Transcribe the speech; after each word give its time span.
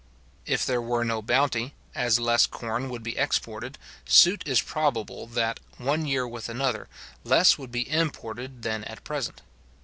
If 0.47 0.65
there 0.65 0.81
were 0.81 1.05
no 1.05 1.21
bounty, 1.21 1.75
as 1.93 2.19
less 2.19 2.47
corn 2.47 2.89
would 2.89 3.03
be 3.03 3.15
exported, 3.19 3.77
so 4.03 4.31
it 4.31 4.41
is 4.47 4.59
probable 4.59 5.27
that, 5.27 5.59
one 5.77 6.07
year 6.07 6.27
with 6.27 6.49
another, 6.49 6.87
less 7.23 7.59
would 7.59 7.71
be 7.71 7.87
imported 7.87 8.63
than 8.63 8.83
at 8.85 9.03
present. 9.03 9.43